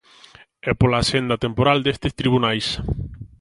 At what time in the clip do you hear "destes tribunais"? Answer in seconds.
1.81-2.67